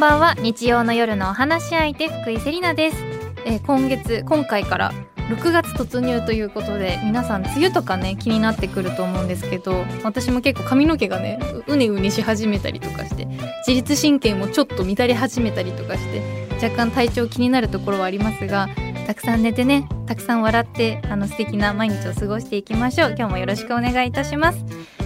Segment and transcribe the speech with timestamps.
[0.00, 0.34] んばんは。
[0.38, 2.96] 日曜の夜のお話し相手福井セリナです、
[3.44, 4.94] えー今月今回から
[5.28, 13.26] 6月突入ということで皆さん梅雨とかね気になってくると思うんですけど私も結構髪の毛がねうねうねし始めたりとかして
[13.66, 18.70] 自律神経もちょっと乱れ始めたりとかして若干体調気になるところはありますが
[19.10, 23.14] たくさん寝てねたくさん笑ってあの素敵な毎日を過ごしていきましょう。
[23.18, 24.64] 今日もよろしくお願いいたします。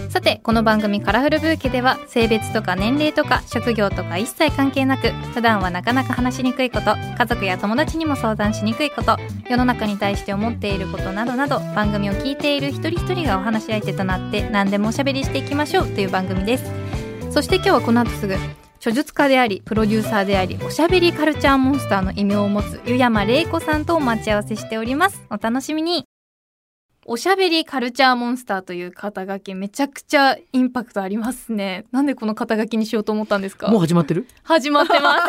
[0.09, 9.17] さてこの番組カラフルブーケでは性別とか年齢とか職業とか一切関係なく普段はなかなか話しにくいこと家族や友達にも相談しにくいこと
[9.49, 16.71] 世の中に対して思っていることなどなど番組を聞いている一人一人がお話し相手となって何でもおしゃべりしていきましょうという番組です。
[17.31, 18.35] そして今日はこの後すぐ
[18.85, 25.23] 著述家でありプロデューサーでありおしゃべりカルチャーモンスターの異名を持つ湯山玲子さんとお待ち合わせしております。
[25.31, 26.05] お楽しみに。
[27.07, 31.85] おしゃべりカルチャーモンスターという肩書きめちゃくちゃインパクトありますね。
[31.91, 33.69] なんでこの肩書きにしようと思ったんですか？
[33.69, 34.27] もう始まってる？
[34.43, 35.23] 始まってます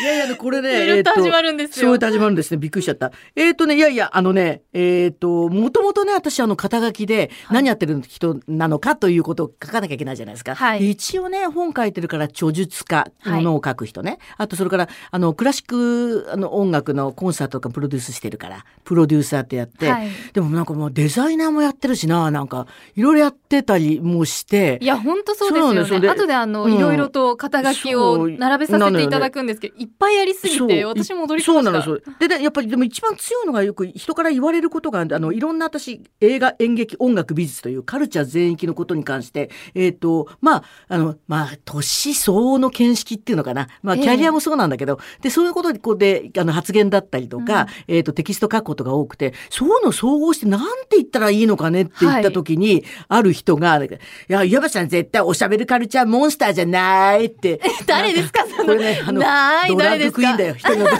[0.00, 1.88] いやいや、これね、ずるっと始まるんですよ。
[1.88, 2.56] そう始まるんですね。
[2.58, 3.12] びっくりしちゃった。
[3.36, 10.54] えっ、とね、いやいや、あのね、えっ、と、もともとね、私、あの、肩書きで、何やってる人なのかということを書かなきゃいけないじゃないですか。
[10.54, 10.80] はい。
[10.80, 13.30] で一応ね、本書いてるから、著述家、はい。
[13.36, 14.18] ものを書く人ね。
[14.36, 20.08] あと、それから、あの、クラシック、あの、音楽のコンサートとかプロデュースしてるから、プロデューサーってやって、はい。
[20.32, 26.00] でもなんかもうデザイナーもやってるしな、なんか、いろいろやってたりもして、いや本当そうですよそうなんですよ。
[26.00, 26.74] でね後であの、うん。
[26.74, 31.52] いろいろと肩書きを並べさせていただくんですけどぱいありすぎて私も驚きました。
[31.52, 32.02] そうなのそう。
[32.18, 43.68] ででやっぱりでも一番強いのがよく人から言われることがあのいろんな私映画演劇音楽美術というカルチャー全域のことに関してえっ、とまああのまあ年相応の見識っていうのかな。
[43.82, 44.02] まあええ。
[44.02, 53.88] キャリアもそうなんだけど、でそういうことでこうであの発言だったりとか、えっ、とテキスト書くことが多くてそういうのを総合してなんて言ったらいいのかねって言った時に、ある人が「い
[54.28, 57.60] や岩橋さん絶対おしゃべりカルチャーモンスターじゃない」って。
[57.86, 60.54] 誰ですかそのこれね、あの、ないドラッグクイーンだよ。
[60.54, 60.98] 一人のそう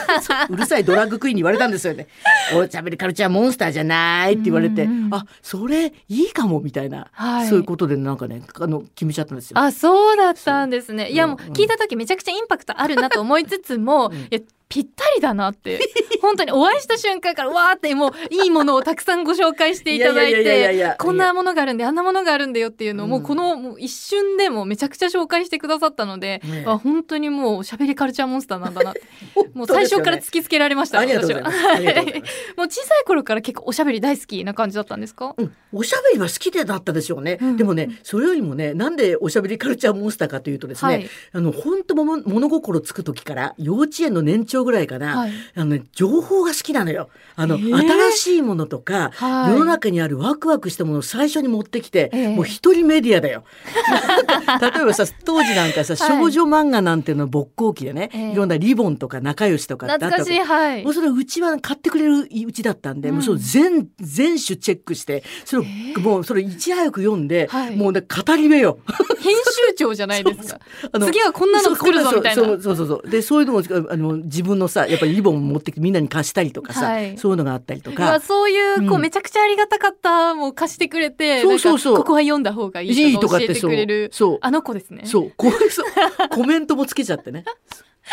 [0.51, 2.09] うるさいドラッグクイーンに言われたんですよね。
[2.55, 4.35] おしゃべりカルチャーモンスターじゃない？
[4.35, 5.05] って言われて、うん。
[5.05, 7.49] うんあ、それいいかもみたいな、はい。
[7.49, 9.59] そういうことでなんかね、あの、決めちゃったんですよ。
[9.59, 11.11] あそうだったんですね。
[11.11, 14.15] いやもううん聞いた時めちゃくちゃインパクトあるなと思いつつも、ん。
[14.15, 14.39] いや
[14.71, 15.81] ぴったりだなって
[16.23, 23.27] 本当にお会いした瞬間からわーってもういいものをたくさんご紹介していただいてこんなものがあるんであんなものがあるんだよっていうのをもううん。
[23.27, 26.65] このもう一瞬でもめちゃくちゃ紹介してくださったので、ね。
[26.67, 29.03] あ本当にもうしゃべりカルチャーモンスターなんだなって。
[29.55, 31.69] もう最初から突きつけられましたありがとうございます。
[31.69, 32.35] ありがとうございます。
[32.57, 37.57] もう小さい頃から結構おしゃべり大好きな感じだったんですか、うん、おしゃべりは好きでだったでしょうね、うん。
[37.57, 41.11] でもねそれよりもねなんでおしゃべりカルチャーモンスターかというとですね、はい。
[41.33, 45.33] あの本当もも物心つく時から幼稚園の年長ぐらいかな、はい。
[45.55, 47.09] あのね、情報が好きなのよ。
[47.37, 47.77] あの、えー。
[47.77, 49.53] 新しいものとか、はい。
[49.53, 52.29] 世の中にあるワクワクしたものを最初に持ってきて、ええ。
[52.35, 53.45] もう一人メディアだよ。
[54.61, 56.19] 例えばさ当時なんかさはい。
[56.19, 58.33] 少女漫画なんていうの勃興期でね、ええ。
[58.33, 60.85] いろんなリボンとか仲良しとか懐かしいはい。
[60.85, 63.15] もうそれうちは買ってくれるうちだったんで、うん。
[63.17, 67.77] もうそれ全全種チェックしてそれを、もうそれいち早く読んで、はい。
[67.77, 68.79] もうね語り部よ。
[69.21, 69.35] 編
[69.69, 70.61] 集長じゃないですか。
[70.93, 72.43] あの次はこんなの作るぞみたいな。
[72.43, 73.11] そうそうそうそう。
[73.11, 77.19] でそういうのもあの自分のさやっぱりリボンを持ってきてみんなに貸したりとかさ、はい。
[77.19, 78.21] そういうのがあったりとうわか。
[78.21, 79.01] そういうこう、うん。
[79.03, 81.97] めちゃくちゃありがたかったもう貸してくれてそうそうそう。
[81.97, 84.39] ここは読んだ方がいいいいとか教えてくれるそう。
[84.41, 85.03] あの子ですね。
[85.05, 85.33] そう。
[85.37, 85.87] こうそう
[86.31, 87.45] コメントもつけちゃってね。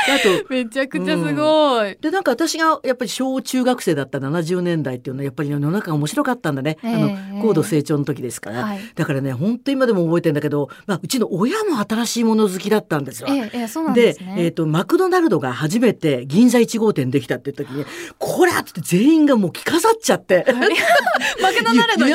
[0.06, 6.94] であと めちゃくちゃすごい、でなんか私がやっぱり小中学生だった70年代っていうのはやっぱり世の中が面白かったんだね、ええ。
[6.94, 8.80] あの高度成長の時ですから、はい。
[8.96, 13.28] だからね本当今でも覚えてるんだけど、まあ、うちの親も新しいもの好きだったんですよ。
[13.30, 14.36] ええええそうなんでですね。
[14.38, 17.86] えー、とマクドナルドが初めて銀座1号店できたって時に
[18.18, 20.46] 「これ!」って全員がもう着飾っちゃって。
[21.42, 22.14] マクドナルドに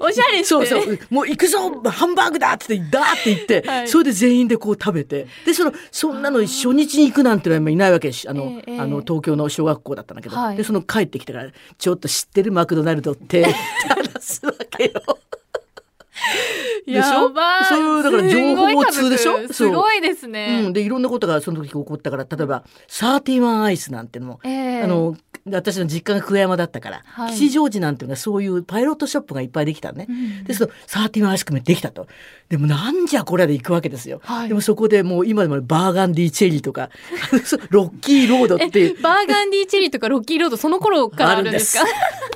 [0.00, 0.44] おしゃれして。
[0.44, 0.98] そうそう。
[1.10, 3.88] もう行くぞハンバーグだっつってダーって言って、 はい。
[3.88, 5.26] それで全員でこう食べて。
[5.44, 8.80] でそのそんなの初日に行くなんてのは今いないわけしあの、ええええ。
[8.80, 10.56] あの東京の小学校だったんだけど、はい。
[10.56, 13.52] でその帰ってきてから「ちょっと知ってるマクドナルドって」って
[13.88, 14.92] 話すわけよ。
[16.86, 16.98] でしょ？
[17.00, 19.36] やばいそうだから情報通でしょ？
[19.36, 24.82] すごい家族すごいですうね、ん、でいろんなことがその時起こったから例えばサーティワンアイスなんてのも、ええ。
[24.82, 25.16] あの
[25.56, 30.06] 私の実家が久我山だったから、はい吉祥寺なんていうのがそういうパイロットショップがいっぱいできたのね。
[30.08, 32.06] うんでそのサーティワンアイスクリームできたと。
[32.48, 34.20] でもなんじゃこれで行くわけですよ。
[34.24, 36.90] はいでもそこでもう今でもバーガンディチェリーとか
[37.70, 41.84] ロッキーロードっていうえバーガンディチェリーとかロッキーロードその頃からあるんですか？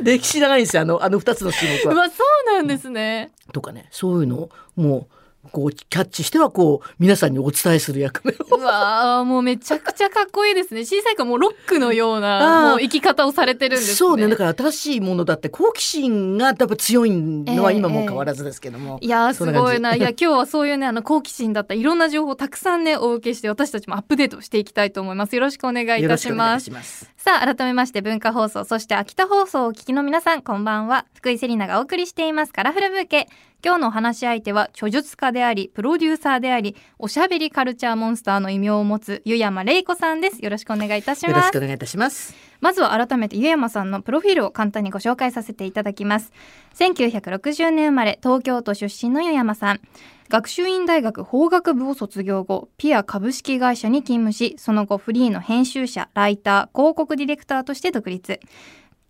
[0.02, 1.94] 歴史長いんですよあのあの2つの種目は。
[1.94, 2.14] うわそ
[2.50, 5.14] うなんですね、とかねそういうのをもう
[5.50, 8.56] こうキャッチしてはこう皆さんにお伝えする役目を。
[8.58, 10.84] うわーもうめちゃくちゃかっこいいですね。
[10.84, 13.94] 小さいからもうロックのようなもう生き方をされてるんですね。
[13.96, 19.72] そうねだから新しいものだって好奇心がやっぱ強いのはええ今も変わらずですけども、いやーすそんな感じ。
[19.72, 19.96] ごいな。
[19.96, 25.34] いや今日はそういうねあの好奇心だったいろんな情報をたくさんねお受けして私たちもアップデートしていきたいと思います。
[25.34, 26.70] よろしくお願いいたします。
[26.70, 27.10] ます。
[27.16, 31.06] さあ改めまして文化放送そして秋田放送をお聞きの皆さんこんばんは。
[31.14, 32.52] 福井セリナがお送りしています。
[32.52, 33.28] カラフルブーケ
[33.64, 40.42] 今日のお話し相手は著述家でありプロデューサーでありおしゃべりカルチャーモンスターの異名を持つ湯山玲子さんです。
[40.42, 42.34] よろしくお願いいたしよろますしくお願いいたします。
[42.60, 46.32] まずは改めて湯山さんのプロフィールを簡単にご紹介させていただきます。
[46.74, 49.80] 1960年生まれ東京都出身の湯山さん。
[50.28, 58.40] 学習院大学法学部を卒業後ピア株式会社に勤務しその後フリーの編集者ライター広告ディレクターとして独立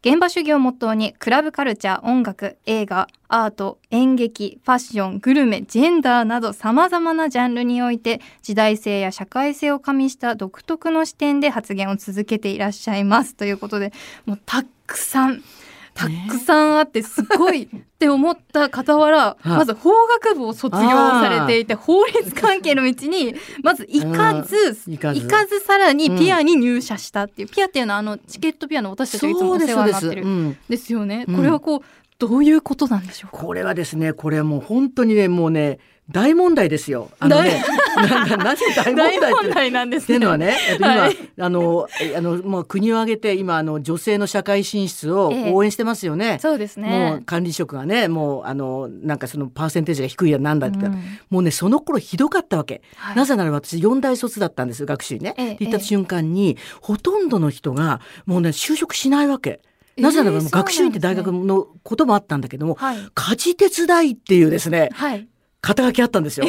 [0.04, 13.36] 現場主義をモットーにクラブカルチャー音楽映画アート演劇ファッショングルメジェンダーなどさまざまなジャンルにおいて時代性や社会性を加味した独特の視点で発言を続けていらっしゃいます。
[13.36, 13.92] ということで
[14.26, 15.44] もうたくさん
[15.94, 17.68] たくさんあってすごいっ
[17.98, 19.48] て思った傍ら、 い。
[19.48, 19.90] まず法
[20.22, 24.56] 学部を卒業されていて法律関係の道にまず行かず
[24.86, 25.60] うん行かず。
[25.60, 30.56] さらにピアに入社したっていう、ピアっていうのはあのチケットピアノ私たちがいつもお世話になってるうん。
[30.68, 31.24] ですよね。
[31.28, 31.36] うん。
[31.36, 31.80] これはこう
[32.28, 33.42] どういうことなんでしょうか？
[33.42, 35.78] これはですねこれはもう本当にねもうね
[36.10, 37.10] 大問題ですよ。
[37.20, 37.64] あのね
[37.96, 40.04] なななぜ大問題大って問題なんですね。
[40.04, 46.38] っていうのはね、えっと今、はいあの、えあの、まあ、国を挙げて、今、あの、女性の社会進出をええ応援してますよね。
[46.40, 47.22] そうですもうね。
[47.24, 52.82] 管理職がね、もう、あの、なんかそのパーセンテージが低いやなんだってうんもうね、その頃ひどかったわけ。
[52.96, 55.34] はいなぜなら私、四大卒だったんですよ、学習ね。
[55.38, 59.60] ええった瞬間に、ほとんどの人が、もうね、就職しないわけ。
[59.96, 62.98] なぜならば、ええ学習院って大学のこともあったんだけども、はい。
[63.14, 65.28] 家事手伝いっていうですね、はい。
[65.62, 66.46] 肩書きあったんですよ。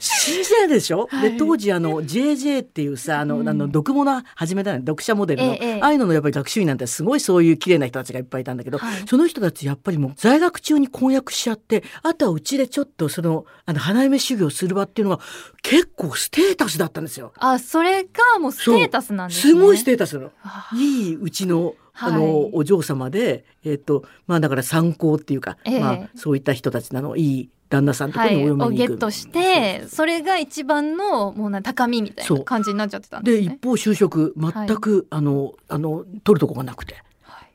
[0.00, 1.30] 信じないでしょ、はい。
[1.30, 3.48] で当時あの JJ っていうさあの、うん。
[3.48, 9.06] あの読モの始めたね読者モデルの、ええああいうののやっぱり学習院なんてすごいそういう綺麗な人たちがいっぱいいたんだけど、はい。
[9.06, 15.22] その人たちやっぱりもう在学中に婚約しちゃってあとはうちでちょっとそのあの花嫁修行する場っていうのが
[15.62, 17.32] 結構ステータスだったんですよ。
[17.38, 19.52] あ、それがもうステータスなんですね。
[19.52, 20.32] すごいステータスなの。
[20.42, 22.50] あいいうちのあの、はい。
[22.52, 25.80] お嬢様で、えっとまあだから参考っていうか、ええ。
[25.80, 28.88] まあそういった人たちなのいい旦那さんとかにはい、をお嫁に行く。
[28.88, 33.48] ゲットしてそれが一番のもうな高みみたいな感じになっちゃってたんですね。
[33.48, 37.02] で一方就職全く、あのあの取るとこがなくて。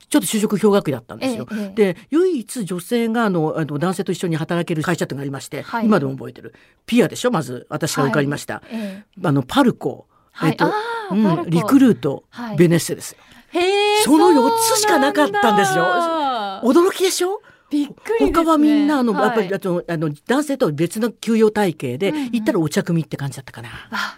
[0.10, 1.48] ちょっと就職氷河期だったんですよ。
[1.50, 1.94] ええええ。
[1.94, 5.86] で唯一女性があのあの男性と一緒に働ける会社ってのがありまして、はい。
[5.86, 6.54] 今でも覚えてる。
[6.86, 9.26] ピアでしょまず私が受かりました、ええ。
[9.26, 10.52] あのパルコ、はい。
[10.52, 10.66] えっと
[11.12, 12.58] うんリクルート、はい。
[12.58, 13.20] ベネッセですよ
[13.52, 13.60] へ
[14.02, 15.84] えその四つしかなかったんですよ。
[16.64, 17.42] 驚きでしょ？
[17.70, 22.24] びっくりね、他はみんなあの、はいやっぱりあとあの男性とは別の給与体系で、うんうん。
[22.32, 23.70] 行ったらお茶組って感じだったかな。
[23.92, 24.18] あ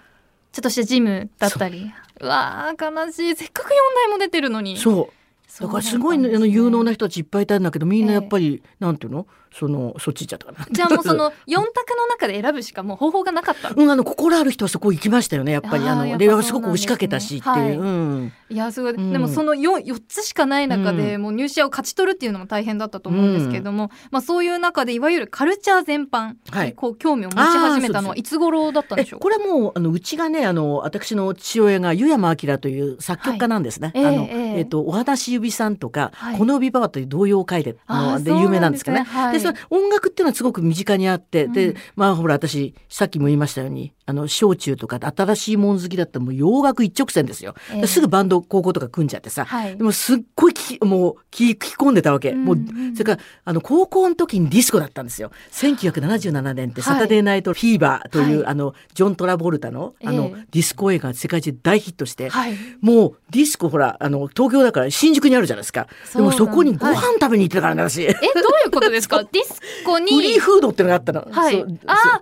[0.51, 1.91] ちょっとしたジムだったり。
[2.19, 2.25] う。
[2.25, 3.35] わー悲しい。
[3.35, 3.69] せっかく4
[4.07, 4.77] 台も出てるのに。
[4.77, 5.61] そう。
[5.61, 5.67] だ。
[5.67, 9.27] からすごい、ねあの有能な人たちいっぱいいたんだけどみんなやっぱり、なんていうの？
[9.53, 10.67] そのそっち行っちゃったかな。
[10.71, 13.69] じゃあもうその4択の中で選ぶしかもう方法がなかった。
[13.75, 15.87] うん、あの心ある人はそこ行きましたよねやっぱり。
[15.87, 18.55] あのやっぱそうなんですごく押しかけたしっていう、はい。
[18.55, 19.11] やすごい、うん。
[19.11, 26.35] でもその 4, 4つしかない中で、うもう入社を勝ち取るっていうのも大変だったと思うんですけれども、まあ、そういう中でいわゆるカルチャー全般
[26.75, 33.91] こう興味を持ち始めたのはいつ頃だったんえでしょうこれもうあのうちがねあの私の父親が湯山明という作曲家なんですね。
[33.93, 34.05] はい。
[34.05, 36.37] あのえっとお話指さんとか、はい。
[36.37, 39.05] この指ばばという童謡を書いてので有名なんですけどね。
[39.31, 39.39] で
[39.69, 41.53] 音楽っていうのはすごく身近にあって、うん。
[41.53, 47.55] でまあほら私さっきも言いましたようにあの小中とか新しいもん好きだったらもう洋楽一直線ですよ。
[47.73, 47.87] ええ。
[47.87, 49.77] すぐバンド高校とか組んじゃってさ、はい。
[49.77, 52.33] でもすっごい聞きもう聞き込んでたわけ。
[52.33, 52.93] もううんうん。
[52.95, 55.31] それからあの高校の時にディスコだったんですよ。
[55.51, 58.47] 1977年ってサタデーナイトフィーバーという、はい。
[58.47, 62.55] あのジョン・トラボルタのあの、ええディスコ映画が世界中で大ヒットして、はい。
[62.81, 65.87] もうディスコほらあの東京だから新宿にあるじゃないですか。
[66.13, 68.03] でもそこにご飯食べに行ってたからね私。
[68.03, 68.25] えどうい
[68.67, 69.23] うことですか？
[69.31, 70.11] ディスコに？
[70.15, 71.27] フリーフードってのがあったの。
[71.31, 71.61] はい。
[71.85, 72.21] あー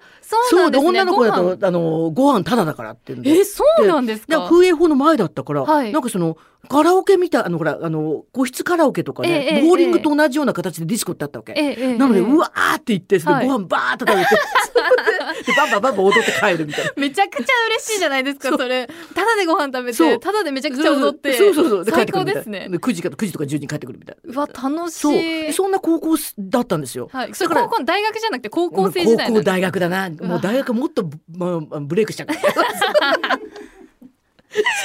[0.49, 0.89] そうですね。
[0.89, 3.29] 女の子だとあのご飯タダだからっていうんで。
[3.31, 4.47] えそうなんですか？
[4.49, 5.91] 風営法の前だったから、はい。
[5.91, 6.37] なんかその
[6.69, 11.53] カラオケみたいあのほらあの個室カラオケとかね、ええボーリングと同じような形でディスコってあったわけ。
[11.55, 14.35] えなので、ええうわーって言ってそご飯バーッと食べて、
[15.45, 16.91] でバンバンバンバン踊って帰るみたいな。
[16.95, 18.87] めちゃくちゃ嬉しいじゃないですかそれ。
[18.87, 21.85] ただでご飯食べてただでめちゃくちゃ踊ってそうそうそう。
[21.85, 24.33] 最ってくるみたい高ですねで9時か9時とか10時に帰ってくるみたいな。
[24.33, 25.15] うわ楽しそう。
[25.15, 27.09] いそんな高校だったんですよ。
[27.11, 30.09] はい、それだから高校大学じゃなくて高校生時代高校大学だな。
[30.09, 33.39] もう大学もっと、まあ、ブレイクしちゃうから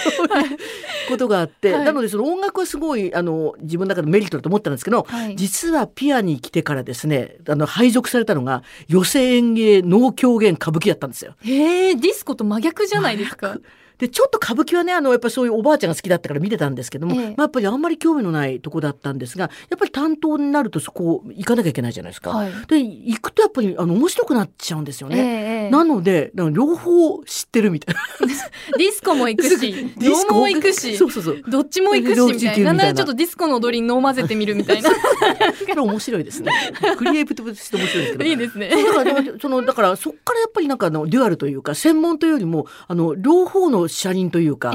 [0.05, 0.59] そういう
[1.09, 11.35] ことがあって、はいなのでその音楽はすごいあの自分の中でメリットだと思ったんですけど、はい実はピアに来てからですねあの配属されたのが寄席演芸能狂言歌舞伎だったんですよ。
[11.41, 13.59] へえディスコと真逆じゃないですか。
[13.99, 22.31] でちょっと歌舞伎はねあのやっぱりそういうおばあちゃんが好きだったから見てたんですけども、ええまあ、やっぱりあんまり興味のないとこだったんですがやっぱり担当になるとそこ行かなきゃいけないじゃないですか。
[22.31, 22.53] はい。
[22.69, 25.23] で行くとやっぱりあの面白くなっちゃうんですよええね。
[25.23, 28.01] ええなので両方知ってるみたいな。
[28.79, 31.43] ディスコも行くし、ディスコ能も行くしそ、うそうそう。
[31.49, 32.65] どっちも行くしみたいな。
[32.65, 34.91] ななんならちょっとディスコの踊りに能混ぜてみるみたいな。
[34.93, 34.97] こ
[35.75, 36.53] れ面白いですね。
[36.97, 38.31] クリエイティブとして面白いですけど。
[38.31, 38.71] いいですね。
[38.71, 44.73] だからそのだからそっからやっぱりなんかあのデュアルというか専門というよりもあの両方の車輪というか。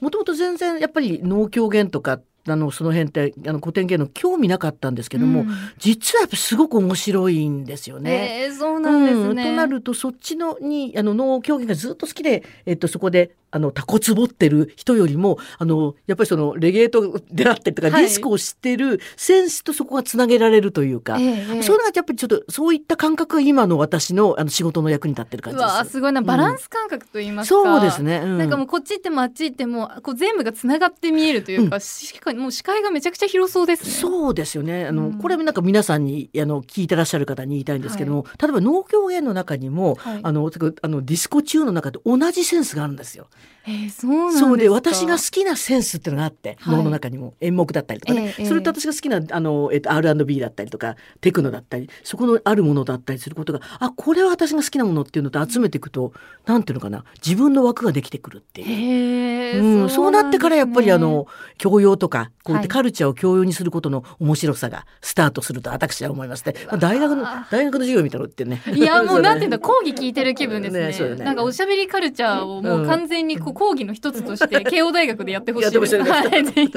[0.00, 5.48] もともと全然やっぱり能狂言とかあのその辺ってあの古典芸能興味なかったんですけども、うん
[5.78, 8.40] 実はやっぱすごく面白いんですよね。
[8.40, 9.42] ええそうなんですね。
[9.42, 25.92] うんとなるとそっちのにあの能狂言がずっと好きで、えっと、そこであのタコツボってる人よりもあのやっぱりそのレゲエと出会ってとか、はいディスコを知ってるセンスとそこがつなげられるというか、ええええそういうのがやっぱりちょっとそういった感覚が今の私のあの仕事の役に立ってる感うじです。
[25.92, 28.20] すごいなバランス感覚と言いますか、そうですね。
[28.22, 33.90] うんなんかもうこっち行ってもあっち行ってもこう全部がつながって見えるというか、しかもう視界がめちゃくちゃ広そうですね。
[33.90, 34.86] そうですよね。
[34.86, 40.50] あの、うんこれなんか皆さんにあの聞いてらっしゃる方に言いたいんですけども、例えば能狂言の中にも、はいあの
[40.82, 43.28] あのディスコチューンの中で同じセンスがあるんですよ。
[43.66, 56.12] えーそうなんですかそうで私が好きなセンスっていうのがあって、はい能の中にも演目だったりとかね、ええそれと私が好きなあの、えっと、R&B だったりとかテクノだったりそこのあるものだったりすることがあこれは私が好きなものっていうのと集めていくと
[56.44, 58.68] なんていうのかな自分の枠ができてくるっていう。
[58.68, 61.26] へえ、うん、そうなってからやっぱりあの
[61.58, 62.76] 教養とかこうやってはい。
[62.76, 66.54] カルチャーを教養にすることの面白さがスタートすると私は思いますね。
[66.66, 68.62] まあ大学の大学の授業みたいなのってね。
[68.74, 71.08] いやもう なんていうんだこ講義聞いてる気分ですね。
[71.10, 71.24] ねね。
[71.24, 75.76] なんかおしゃべりカルチャーをもう完全にこう講義の一つとして 慶応大学でやってほしい。
[75.78, 76.44] はい。
[76.44, 76.72] ぜひ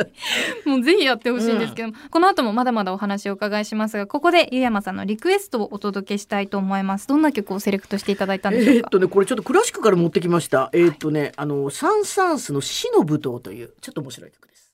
[0.66, 7.08] もうぜひやってほしいんですけども、この後もまだまだお話をお伺いしますがここで湯山さんのリクエストをお届けしたいと思います。
[7.08, 8.80] どんな曲をセレクトしていただいたんでしょうか？
[8.80, 10.70] えーっとねこれちょっとクラシックから持ってきました。
[10.74, 14.69] えーっとねあのサン・サンスの死の舞踏というちょっと面白い曲です。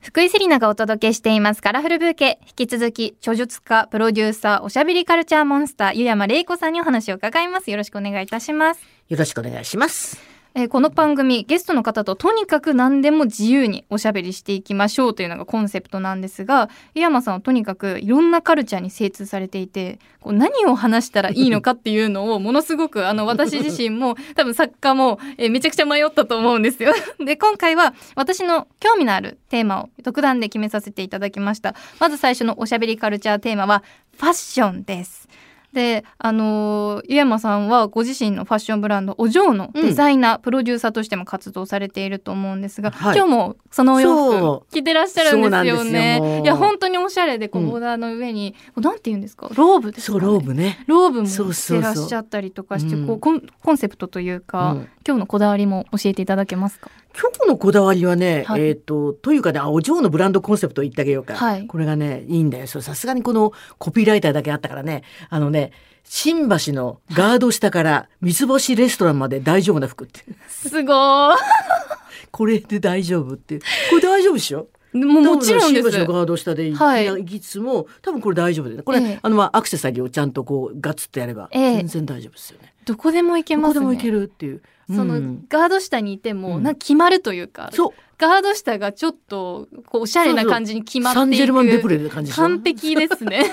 [0.00, 1.62] 福井セリナがお届けしています。
[1.62, 2.38] カラフルブーケ。
[2.46, 7.70] 引き続き著述家プロデューサーおしゃべりカルチャーモンスター湯山玲子さんにお話を伺います。
[7.70, 8.80] よろしくお願いいたします。
[9.10, 10.29] よろしくお願いします。
[10.54, 26.92] えーこの番組ゲストの方ととにかく何でも自由におしゃべりしていきましょうというのがコンセプトなんですが井山さんはとにかくいろんなカルチャーに精通されていてこう何を話したらいいのかっていうのをものすごくあの私自身も 多分作家も、えーめちゃくちゃ迷ったと思うんですよ。
[27.24, 31.74] で今回は私の興味のあるテーマを独断で決めさせていただきました。
[31.98, 33.82] まず最初のおしゃべりカルチャーテーマは
[34.16, 35.28] ファッションです。
[35.72, 43.16] であのー湯山さんはご自身のファッションブランドお嬢のデザイナー、プロデューサーとしても活動されていると思うんですが、はい。
[43.16, 46.42] 今日もそのお洋そ服着てらっしゃるんですよね。
[46.42, 47.70] いや本当におしゃれでこううん。
[47.70, 49.48] ボーダーの上に、こうなんて言うんですか？
[49.54, 50.82] ローブですか、ね、そうローブね。
[50.86, 54.88] ローブも着てらっしゃったりとかしてうんこうコンコンセプトというか、うん。
[55.06, 56.90] 今日のこだわりも教えていただけますか？
[57.18, 58.68] 今日のこだわりはね、はい。
[58.68, 61.66] えっ、とというかねあお嬢のブランドコンセプトを言ってあげようか、はい。
[61.66, 62.66] これがねいいんだよ。
[62.66, 65.02] さすがにこのコピーライターだけあったからね。
[65.28, 65.72] あのね
[66.04, 70.20] 新橋のガード下から三つ星レストランまで大丈夫な服って。
[70.48, 70.92] すご
[72.30, 73.58] これで大丈夫って。
[73.58, 73.64] こ
[73.96, 74.68] れ大丈夫でしょ？
[74.94, 75.90] ーもうもちろんです。
[75.90, 78.82] 新橋のガード下で行き,、つつも多分これ大丈夫だよね。
[78.82, 79.18] これ、ええ。
[79.22, 81.76] あのまあアクセサリーをちゃんとこうガツッとやればええ。
[81.78, 83.74] 全然大丈夫ですよね、どこでも行けますね。
[83.74, 84.62] どこでも行けるっていう
[84.94, 86.62] その、うんガード下にいても、うん。
[86.62, 87.92] なんか決まるというかそう。
[88.18, 92.42] ガード下がちょっとこうおしゃれな感じに決まっていくサンジェルマン・デプレで感じでしょ？
[92.42, 93.44] 完璧ですね。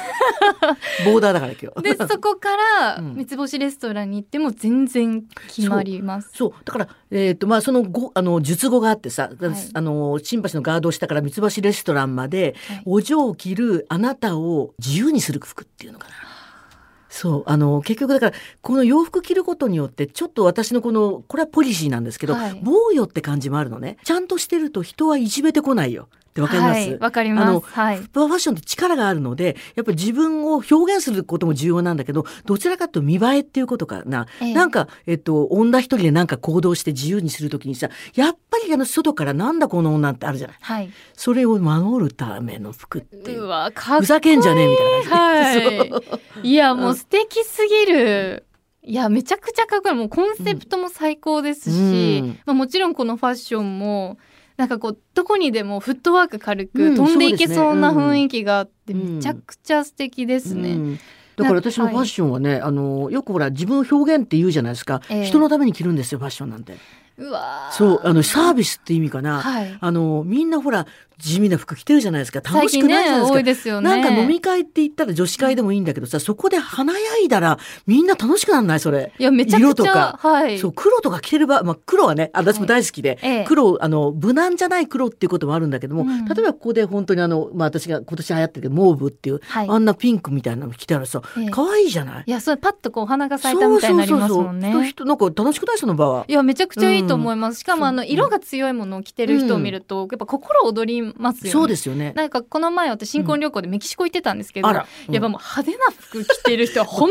[1.06, 1.82] ボーダーだから今日。
[1.84, 2.50] でそこか
[2.82, 3.16] らうん。
[3.16, 6.32] 三つ星レストランに行っても全然決まります。
[6.34, 6.54] そう。
[6.66, 9.54] だから、えーとまあ、そのごあの術語があってさ、はい。
[9.74, 12.82] あの新橋のガード下から三つ星レストランまで、はい。
[12.86, 16.14] お嬢を着るあなたを自由にする服っていうのかな。
[17.18, 22.60] そうあの結局だからこの洋服着ることによってちょっと私のこのこれはポリシーなんですけど、はい。
[22.64, 23.98] 防御って感じもあるのね。
[24.04, 27.98] ちゃんとしてると人はいじめてこないよってわかります、はいわかりあのますはい。
[27.98, 34.54] ファッションって力があるのでやっぱり自分を表現することも重要なんだけどどちらかというと見栄えっていうことかな、ええ。
[34.54, 40.58] なんか、えっと、女一人でなんか行動して自由にするときにさやっぱりあの外からなんだこの女ってあるじゃない。
[40.60, 40.90] はい。
[41.14, 43.44] それを守るための服っていう。
[43.44, 46.02] うわかっふざけんじゃねえみたいな感じ、は
[46.44, 46.48] い。
[46.50, 48.46] いやもう素敵すぎる。
[48.84, 49.96] いやめちゃくちゃかっこいい。
[49.96, 52.40] もうコンセプトも最高ですし、うん。
[52.46, 54.18] まあ、もちろんこのファッションも
[54.58, 60.72] なんかこうどこにでもフットワーク軽うんく飛んでいけそうな雰囲気があってうんめちゃくちゃ素敵ですね。
[60.72, 61.00] うん。
[61.38, 65.26] だから私のファッションはね、あのよくほら自分を表現って言うじゃないですか、ええ。
[65.26, 66.78] 人のために着るんですよファッションなんて。
[67.18, 67.76] うわー。
[67.76, 69.78] そうあのサービスって意味かな、はい。
[69.80, 72.42] あのみんなほら地味な服着てるじゃないですか。
[72.42, 73.34] 楽しくないじゃないねですか。
[73.34, 73.90] 多いですよね。
[73.90, 78.80] なんか飲み会って言ったら女子会でもいいんだけどさそこで華やいだらみんな楽しくなんない？
[78.80, 79.12] それ。
[79.18, 80.20] いやめちゃくちゃ色とか。
[80.22, 80.60] はい。
[80.60, 83.46] そう黒とか着てる場合、まあ、黒はね私も大好きで、ええ。
[83.46, 86.26] 黒あの無難じゃない黒っていうこともあるんだけども、うん。
[86.26, 89.68] 例えばここで本当にあの、まあ、私が今年流行ってるモーブっていう、はい。
[89.70, 91.50] あんなピンクみたいなの着たらさええ。
[91.50, 94.68] 可愛いじゃない、いやそれパッとこうお花が咲いたみたいになりますもんね。
[94.68, 95.78] そうそうそう人なんか楽しくない？
[95.78, 96.26] その場は。
[96.28, 102.14] いやめちゃくちゃいいと思います、しかもあの色が強いものを着てる人を見ると、やっぱ心躍りますよねそうですよね。
[102.16, 104.86] なんかこの前私新婚旅行でメキシコ行ってたんですけど、うんやっ
[105.22, 107.10] ぱもう派手な服着てる人は本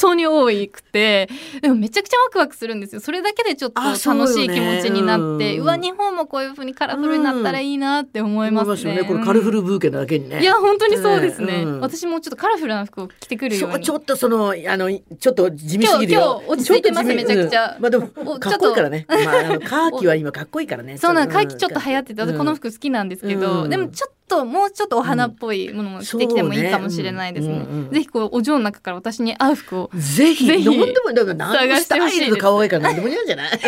[0.00, 1.28] 当に多くて
[1.60, 8.90] でもめちゃくちゃワクワクするんですよそれだけでちょっとあ楽しい気持ちになってう,、うんわ日本もこういう風にカラフルになったらいいなって思いますね。
[8.90, 9.08] 思いよね。
[9.08, 10.40] これカラフルブーケなだけにね。
[10.40, 16.20] いや本当にそうですね、うん私もちょっとカラフルな服を着てくるようにちょっとそのあのちょっと地味すぎるよ。
[16.20, 19.06] 今日今日落ち着いてますめちゃくちゃうんまあでもおかっこいいからね。
[19.08, 20.96] まああの カーキは今かっこいいからね。
[20.98, 23.70] そうなんん回帰ちょっと流行ってて、私この服好きなんですけど、うん。
[23.70, 27.54] でもちょっともうちょっとお花っぽいものも着てきてもいいかもしれないですね。
[27.54, 27.94] そうねうんうんうん。
[27.94, 33.60] ぜひこうお嬢の中から私に合う服をぜひぜひ何でもだから何探スタしてほしいですイルと顔がいいから何でもいいんじゃない？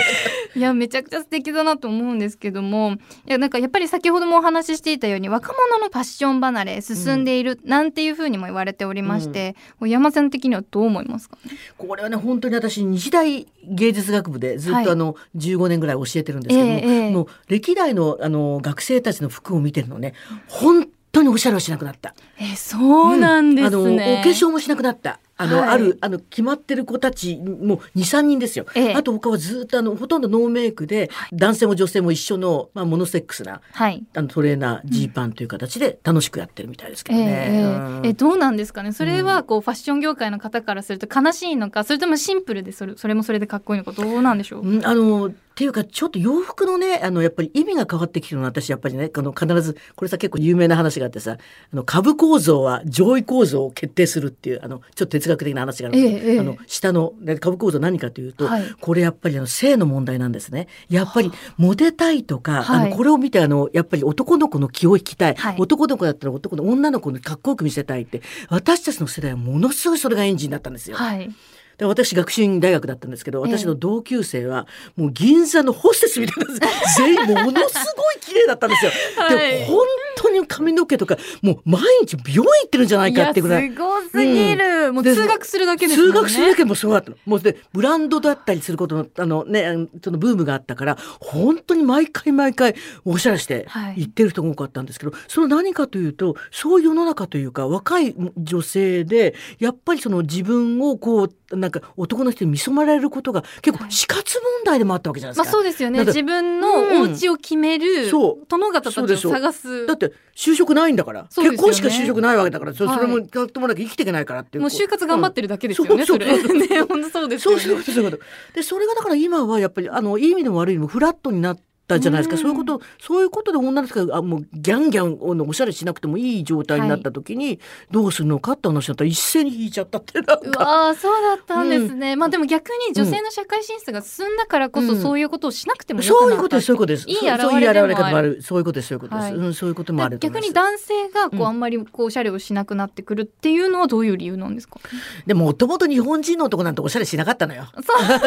[0.56, 2.92] いやめちゃくちゃ素敵だなと思うんですけども。
[3.26, 11.36] いやなんかやっぱり先ほどもお話ししていたように若者のファッション離れ進んでいるなんていうふうにも言われておりまして、山さん的にはどう思いますか？
[11.44, 14.84] ねこれはね本当に私日大芸術学部でずっはい。
[14.84, 17.10] とあの15年ぐらい教えてるんですけども、ええええ。
[17.10, 20.14] もう歴代のあの学生たちの服を見てるのね
[20.48, 22.14] 本当におしゃれをしなくなった。
[22.38, 25.20] えそうなんですね、あのお化粧もしなくなった。
[25.38, 25.68] あの、はい。
[25.68, 28.66] あるあの決まってる子たちも二三人ですよ。
[28.74, 28.94] ええ。
[28.94, 34.04] あと他はずっとあのほとんどノーメイクで、男性も女性も一緒のまあモノセックスなはい。
[34.14, 37.46] あのトレーナージーパンという形で楽しくやってるみたいですけえどね。
[37.50, 38.00] えうん。
[38.04, 38.92] ええどうなんですかね？
[38.92, 44.86] それはこうファッション業界の方からすると悲しいのかそれともシンプルでそれそれもそれでかっこいいのかどうなんでしょう、うん。
[44.86, 51.38] あのっていうかちょっと洋服のねあのやっぱり意味が変わってきてるのは私やっぱりねあの必ずこれさ結構有名な話があってさ
[51.72, 56.40] あの株構造は上位構造を決定するっていうあのちょっと哲学的な話があるんですけどええええ。
[56.40, 58.62] あの下ので株構造何かというと、はい。
[58.80, 60.68] これやっぱりあの性の問題なんですね。
[60.88, 62.86] やっぱりモテたいとか、はい。
[62.86, 65.56] あのこれを見てあのやっぱり男の子の気を引きたい、はい。
[65.58, 70.96] 男の子だったら男の女の子のかっこよく見せたいって私たちの世代はものすごいそれがエンジンだったんですよ。
[70.96, 71.30] はい。
[71.78, 73.58] で私学習院大学だったんですけどええ。
[73.58, 76.54] 私の同級生はもう銀座のホステスみたいな
[76.96, 78.90] 全員ものすごい綺麗だったんですよ。
[79.16, 79.36] はい。
[79.36, 79.86] で本
[80.26, 83.70] 当に髪の毛とかもう毎日美容院行ってるんじゃないかってぐらい。
[83.70, 86.06] すごすぎる、もうで通学するだけですね。
[86.08, 87.16] 通学するだけでもそうだったの。
[87.26, 93.94] もうでブランドだったりすることのあのねそのブームがあったから本当に毎回毎回おしゃれしてはい。
[94.02, 105.44] 行ってる人が多かったんですけど、それは何かというとそういう世の中というか若い女性でやっぱりその自分をこうなんか男の人に見染まられることが結構死活問題でもあったわけじゃないでか。
[105.44, 106.04] ますあそうですよね。
[106.04, 108.46] 自分のお家を決めるそう。
[108.48, 109.86] 殿方たちを探す。
[109.86, 111.28] だって就職ないんだから、ね。
[111.36, 114.62] 結婚しか就職ないわけだからそ,、れもやってもなきゃ生きていけないからっていう。
[114.62, 116.18] もう就活頑張ってるだけですよね、うんそう。
[116.20, 117.60] そうそう ね本当そうですよね。
[117.60, 118.20] そうそうそう
[118.54, 122.42] でそれがだから今はやっぱりあのいい意味でも悪い意味でもフラットになったじゃないですか、うん。
[122.42, 130.64] そういうことそういうことで女の人があもうギャンギャンおしゃれしなくてもいい状態になった時にどうするのかって話だったら一斉に引いちゃったってなんうか。
[130.64, 135.02] わーそうだったんですね、まあでも逆に女性の社会進出が進んだからこそ、うん。
[135.02, 137.08] そういうことをしなくてもよそういうくなったことですそういうことです。
[137.08, 137.96] いいそういう現れれでもある。
[137.96, 138.42] 方もある。
[138.42, 139.34] そういうことですそういうことです、はい。
[139.34, 139.84] うんそういうこ
[140.18, 141.46] 逆に男性がこう、うん。
[141.46, 144.80] あんまりこうおしゃれをしなくなってくるっていうのはどういう理由なんですか？
[145.26, 147.66] でもともと日本人の男なんておしゃれしなかったのよ。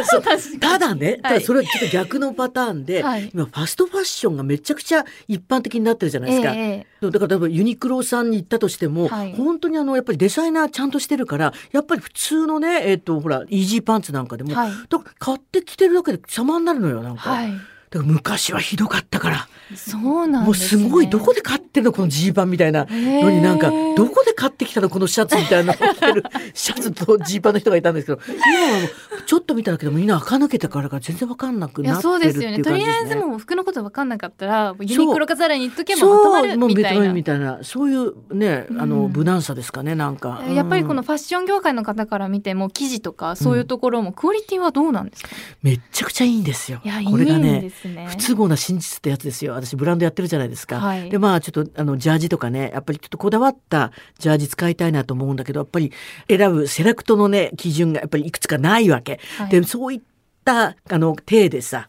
[0.06, 0.22] そう。
[0.60, 3.30] ただね、たはいだそれはちょっと逆のパターンで、はい。
[3.34, 6.54] 今ファストファッションがめちゃくちゃ一般的になってるじゃないですか。
[6.54, 17.30] えだから例えばユニクロさんに行ったとしても、はい本当にあのやっぱりデザイナーちゃんとしてるからやっぱり普通のねえっ、とほらイージーパンツなんかでも、はいだから買ってきてるだけで様になるのよなんか。
[17.30, 17.54] はい
[17.90, 23.42] だから昔はひどかったから、そうなんもうです、ね、すごいどこで買ってるのこのジーパンみたいなのに。
[23.42, 25.90] なんかどこで買ってきたのこのシャツみたいなの。
[25.92, 26.24] を着てる
[26.54, 28.20] シャツとジーパンの人がいたんですけど。
[28.28, 32.86] 今はもうちょっと見ただけでもみんな垢抜けてからが全然わかんなくなってそうですよるっていう感じね。
[32.86, 33.26] とりあえずですね。
[33.26, 35.06] もう服のこと分かんなかったらユそう。
[35.08, 37.64] ニクロかザラに行っとけばまとまるもうベトナムみたいなみたいな。
[37.64, 40.96] そういうねあのうん無難さですかねなんか、やっぱりこうん。
[40.98, 45.30] のファッション業界の方から見ても生地とかそういうところもクオリティはどうなんですか、
[45.62, 46.82] めっちゃくちゃいいんですよ。
[46.84, 48.08] いやいいこれがんねですね。
[48.10, 49.54] 不都合な真実ってやつですよ。
[49.54, 51.10] 私ブランドやってるじゃないですか、はい。
[51.10, 55.92] でまあちょっとあのジャージとかねやっぱりちょっとこだわったジャージ使いたいなと思うんだけどやっぱり
[56.28, 59.50] 選ぶセレクトのね基準がやっぱりいくつかないわけ、はい。
[59.50, 60.02] でそういっ
[60.44, 61.88] たあの体でさ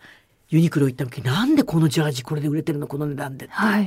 [0.49, 3.87] ユニクロ行った時なんでこのジャージこれで売れてるのこの値段でって、はい。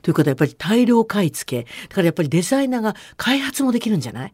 [0.00, 1.70] ということはやっぱり大量買い付け。
[1.88, 4.32] だからやっぱりデザイナーが開発もできるんじゃない、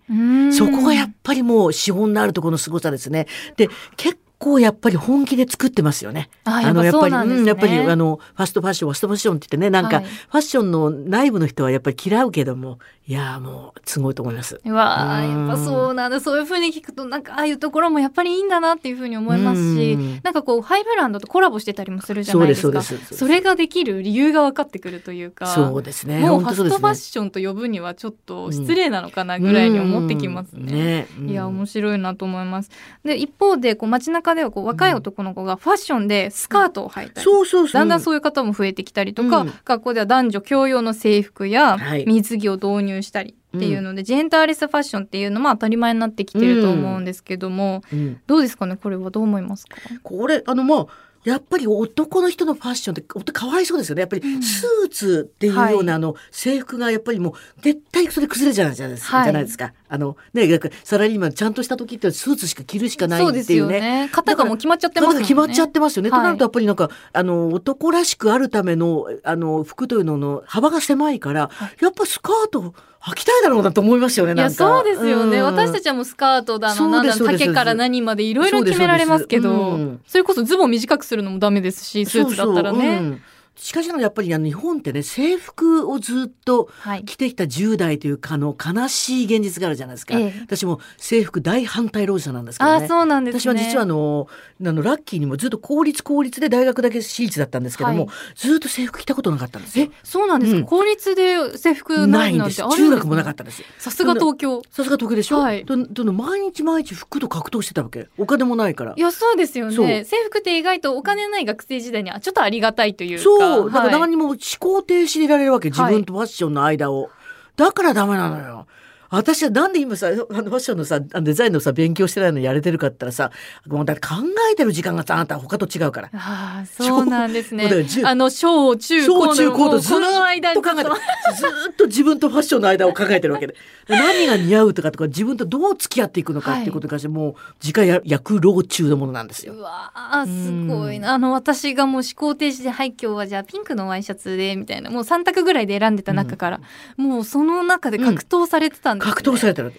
[0.52, 3.26] そこがやっぱりもう資本のあるところの凄さですね。
[3.56, 6.30] で結構やっぱり本気で作ってますよね。
[6.44, 12.78] あやっぱやっぱり、うんやっぱりあのファストファッションファストファッションって言ってねなんか、はいファッションの内部の人はやっぱり嫌うけども
[13.10, 14.60] いやーもうすごいと思います。
[14.64, 15.48] うわあうん。
[15.48, 20.20] やっぱそうなんだそういう風に聞くとなんかああいうところもやっぱりいいんだなっていう風に思いますしうん。
[20.22, 22.82] なんかこうハイブランドとコラボしてたりもするじゃないですか。
[22.82, 26.20] そそれができる理由が分かってくるというかそうですね。
[26.20, 30.66] もうファストファッションと呼ぶにはちょっと失礼なのかなぐらいに思ってきますうん。
[30.66, 30.72] ね。
[30.72, 31.30] ねうん。
[31.30, 32.70] いや面白いなと思います。
[33.04, 37.72] で一方でこう街中ではこう若い男の子がファッションでスカートを履いたり、そうそうそう。
[37.72, 39.52] だんだんそういう方も増えてきたりとか、うん。
[39.64, 42.04] 学校では男女共用の制服やはい。
[42.06, 50.88] 水着を導入したりっていうので、ジェンダーレスファッションっていうのも当たり前になってきてると思うんですけども、うんどうですかねこれはどう思いますかこれあのもう
[51.24, 54.00] やっぱり男の人のファッションって本当かわいそうですよね。
[54.00, 54.42] やっぱりうん。
[54.42, 59.24] スーツっていうような、あの制服がやっぱりもう絶対それ崩れちゃうじゃないですか,、はい。
[59.26, 59.72] じゃないですか。
[59.88, 60.48] あのね
[60.84, 63.74] サラリーマンちゃんとした時ってスーツしか着るしかないっていうね。
[63.76, 64.10] よね。
[64.12, 65.22] 型がもう決まっちゃってますもんね。
[65.22, 66.10] 決まっちゃってますよね。
[66.10, 66.20] はい。
[66.20, 71.84] となるとやっぱりなんかあの男らしくあるためのあの服というのの幅が狭いから、はい。
[71.84, 74.34] やっぱスカート履きたいだろうなと思いますよね。
[74.34, 74.56] いやなんか。
[74.56, 75.44] そうですよね、うん。
[75.44, 82.78] 私たちはもうスカートだのなんだ丈から何までいろいろ決められますけどそれこそズボン短くするのもダメですしスーツだったらね。
[82.78, 83.22] そうそううん。
[83.60, 87.04] しかしながらやっぱりあの日本ってね制服をずっとはい。
[87.04, 90.40] 着てきた10代というかあの悲しい現実があるじゃないですか、ええ。
[90.40, 92.88] 私も制服大反対労者なんですけどね。
[92.88, 93.40] そうなんですね。
[93.40, 94.28] 私は実はあの
[94.64, 98.14] あのラッキーにもずっと公立公立で大学だけ私立だったんですけども、はい。
[98.36, 99.86] ずっと制服着たことなかったんですよ。
[99.86, 99.90] え。
[100.02, 100.64] そうなんですか、うん。
[100.66, 102.62] 公立で制服なないいんです。
[102.62, 103.62] 中学もなかったです。
[103.78, 104.62] さすが東京。
[104.70, 105.64] さすが得でしょ、はい。
[105.64, 108.08] どどの毎日毎日服と格闘してたわけ。
[108.18, 108.94] お金もないから。
[108.96, 110.04] いやそうですよね。
[110.04, 113.70] 制服って意外とお金ない学生時代にはちょっとありがたいというかそう。
[113.70, 114.00] だからはい。
[114.00, 115.70] 何にも思考停止でいられるわけ。
[115.70, 117.10] 自分とファッションの間を、
[117.56, 118.66] だからダメなのよ
[119.10, 123.30] 私はなんで今さあのファッションのさデザインのさ勉強してないのにやれてるかって言ったらさ
[123.66, 124.14] もうだって考
[124.52, 126.10] えてる時間がさあなた他と違うから。
[126.14, 127.70] ああそうなんですね。
[128.04, 130.90] あの小中小中高とずっの間と考えて
[131.36, 133.54] ずっと自分とファッションの間を考えてるわけで。
[133.86, 136.68] で何が似合うとかとか自分とどう付き合っていくのかってい。
[136.68, 139.54] うことに関してもう自家や躍動中のものなんですよ。
[139.54, 139.60] う。
[139.60, 141.12] わあすごいな。
[141.12, 146.60] あの私がもう思考停止ではい今日はじゃあピンクのワイシャツでみたいなもう3択ぐらいで選んでた中から、
[146.96, 149.72] もうその中で格闘されてたんです、ね格闘されてる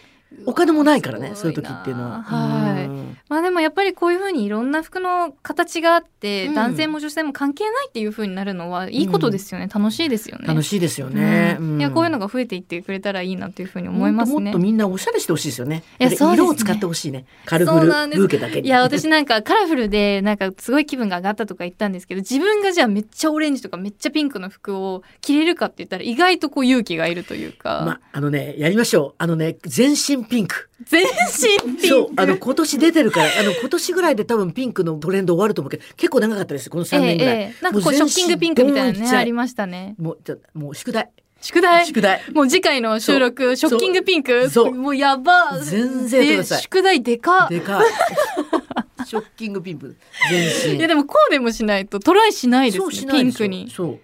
[0.45, 2.23] お金もないからねそういう時っていうのは。
[2.23, 10.47] はいうんまあでもやっぱりこういうふうにいろんな服の形があって、うん男性も女性も関係ないっていうふうになるのはいいことですよね、楽しいですよね。
[10.47, 11.57] 楽しいですよね。
[11.59, 14.59] うんいやこういうのが増えていってくれたらいいなというふうに思いますねもっと。
[14.59, 15.83] みんなおしゃれしてほしいですよね。
[15.99, 17.25] いやそうね色を使ってほしいね。
[17.45, 18.67] カルフルブーケだけに。
[18.67, 29.13] いや私なんかカラフルでなんかすごい気分が上がったとか言ったんですけど自分がじゃあめっちゃオレンジとかめっちゃピンクの服を着れるかって言ったら意外とこう勇気がいるというか、まあのねやりましょう。
[29.17, 30.69] あのね全身ピンク。
[30.85, 37.35] 全身ピそうンクあの今年出てるからあの今年ぐらいで多分ピンクのトレンド終わると思うけど結構長かったですこの3年ぐらい。
[37.35, 37.63] ええええ。
[37.63, 39.95] なんかこうショッキングピンクみたいなねありましたね。
[39.97, 41.09] もうちょもう宿題。
[41.41, 41.87] 宿題？
[41.87, 42.21] 宿題。
[42.33, 44.49] もう次回の収録ショッキングピンク？
[44.49, 44.73] そう。
[44.73, 45.57] もうやば。
[45.59, 46.57] 全然やってください。
[46.59, 47.85] で宿題でかでかい。
[49.07, 49.95] ショッキングピンク。
[50.29, 50.77] 全身。
[50.77, 53.71] いやでもこうでもしないとトライしないですそうねピンクに。
[53.71, 53.99] そう。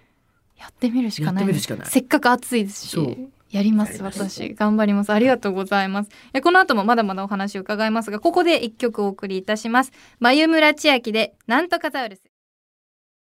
[0.58, 1.42] やってみるしかない。
[1.42, 1.86] やってみるしかない。
[1.86, 2.90] せっかく暑いですし。
[2.90, 3.16] そう
[3.50, 5.10] やります私頑張ります。
[5.10, 6.10] ありがとうございます。
[6.34, 9.92] えこの後もまだまだお話を伺いますがここで一曲お送りいたします。
[10.20, 12.22] 眉村千秋でなんとかザウルス。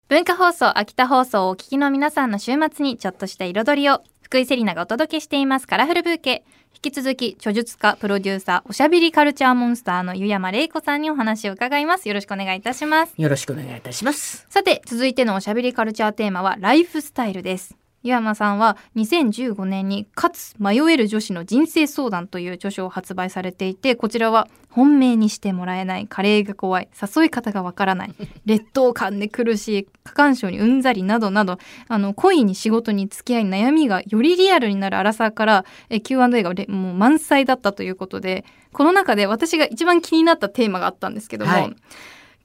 [0.07, 5.67] 文化放送秋田放送をお聞きの皆さんの週末にちょっとした彩りを福井セリナがお届けしています。
[5.67, 6.43] カラフルブーケ。
[6.75, 12.07] 引き続き著述家プロデューサーおしゃべりカルチャーモンスターの湯山玲子さんにお話を伺います。
[12.07, 13.13] よろしくお願いいたします。
[13.15, 14.47] よろしくお願いいたします。
[14.49, 28.13] さて続いてのおしゃべりカルチャーテーマはライフスタイルです湯山さんは2015年に「かつ迷える女子の人生相談」という著書を発売されていてこちらは本命にしてもらえないカレーが怖い誘い方がわからない
[28.46, 41.76] 劣等感で苦しい過干渉にうんざりなどなどあの恋に仕事に付き合い悩みがよりリアルになるアラサーからえ Q&A がれもう満載だったということでこの中で私が一番気になったテーマがあったんですけども、はい。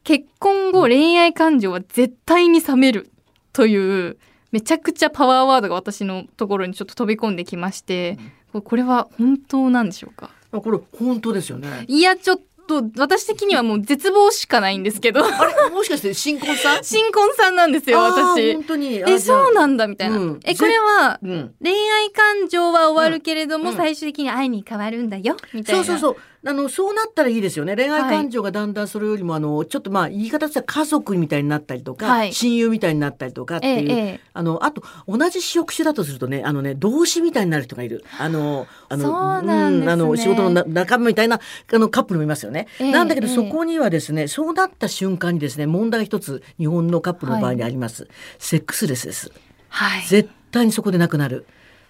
[0.04, 3.10] 結婚後恋愛感情は絶対に冷める
[3.52, 4.16] という
[4.50, 8.18] めちゃくちゃパワーワードが私のところにちょっと飛び込んできまして、
[8.52, 10.30] ここれは本当なんでしょうか？
[10.52, 11.84] あこれ本当ですよね。
[11.86, 15.24] いやちょっと私的にはもう絶望しかないんですけど。
[15.24, 15.70] あれ？
[15.70, 16.84] もしかして新婚さん？
[16.84, 18.54] 新婚さんなんですよ私。
[18.54, 19.02] 本当に。
[19.06, 20.40] えそうなんだみたいな、うん。
[20.44, 21.54] えこれはうん。
[21.62, 23.76] 恋愛感情は終わるけれども、うん。
[23.76, 25.84] 最終的に愛に変わるんだよみたいな。
[25.84, 26.16] そうそうそう。
[26.46, 27.74] あのそうなったらいいですよね。
[27.74, 33.90] 恋愛感情がだんだんそれよりも、あのちょっとまあ言い方としては家族みたいになったりとか、はい親友みたいになったりとかっていう。
[33.90, 41.40] ええええあのあと同じ職種だとするとねあのね同志みたいになる人がいるあのあのそうなんあの仕事のな仲間みたいな
[41.72, 42.58] あのカップルもいますよね。
[42.58, 42.66] ね。
[42.80, 49.32] ええなんだけどええそこにはですね、そうなった瞬間にですね問題が一つ日本のカップルの場合にあります、セックスレスです。
[49.68, 51.46] はい絶対にそこでなくなる。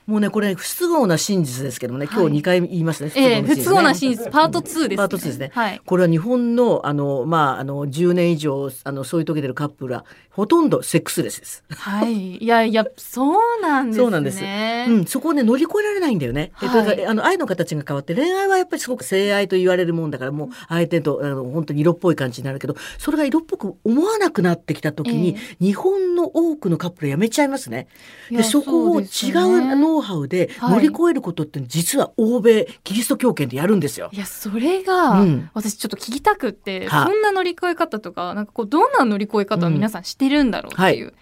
[0.08, 2.32] もうねこれ不都合な真実ですけどもね今はい。
[2.32, 4.96] 日2回言いますね、ええ不都合な真真実パート2ですね。
[4.96, 5.50] パート2ですね。
[5.52, 5.80] はい。
[5.84, 11.62] これは日本のあのまああの10年以上あの添い遂げてるカップルはほとんどセックスレスです。
[11.68, 12.38] はい。
[12.38, 14.02] いやいやそうなんですね。
[14.02, 14.42] そうなんです。
[14.42, 16.52] うん、そこをね乗り越えられないんだよね。
[16.54, 16.68] はい。
[16.70, 27.88] えだからあの愛の形が変わって恋愛はやっぱりすごく性愛と言われるもんだからもう相手とあの本当に色っぽい感じになるけどそれが色っぽく思わなくなってきた時に、日本の多くのカップルやめちゃいますね。
[28.30, 29.97] でそこを違そうですよね。
[29.97, 30.70] うノウハウではい。
[30.74, 34.10] 乗り越えることって実は欧米キリスト教圏でやるんですよ。
[34.12, 35.50] いやそれが、うん。
[35.54, 37.06] 私ちょっと聞きたくって、は。
[37.06, 41.14] そんな乗り越え方とかなんかこうどんな乗り越え方を皆さんしてるんだろうっていう、うん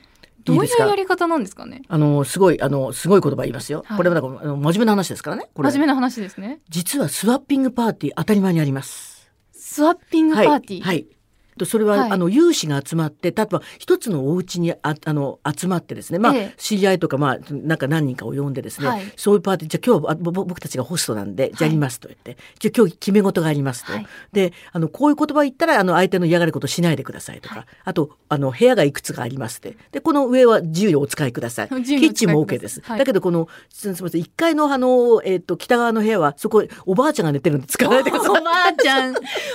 [0.47, 0.87] どういいいですか？
[0.87, 1.83] うやり方なんですかね？
[1.89, 3.83] あのすごいあのすごい言葉言いますよ。
[3.85, 3.97] はい。
[3.97, 5.49] これはだか真面目な話ですからね。
[5.57, 6.61] 真面目な話ですね。
[6.69, 9.29] 実はスワッピングパーティー当たり前にあります。
[9.51, 10.95] スワッピングパーティー、はい。
[10.95, 11.05] はい。
[11.05, 11.16] と
[11.65, 12.11] それは、はい。
[12.11, 16.55] あの有志が集まって例えば一つのお家にああの集まってですねまあ、ええ。
[16.59, 19.13] 知り合いとかまあなんか何人かを呼んでですね、はい。
[19.17, 24.07] そういうパーティーじゃあ今日は僕たちがホストなんでじゃあやりますと言って、じゃあ今日決め事がありますと、はい。
[24.33, 31.69] であのこういう言葉言ったらあの相手の嫌がることしないでくださいとか、あとあの部屋がいくつかありますってでこの上は 自由にお使いください。
[31.69, 32.99] キッチンも OK です、はい。
[32.99, 38.31] だけどこのすみません1階のあの、えっと北側の部屋はそこおばあちゃんが寝てるんで使わないでください。
[38.41, 39.15] おばあちゃん。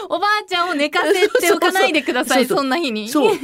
[0.09, 3.37] おばあちゃんを寝かせておかないでくださいそんな日にそう。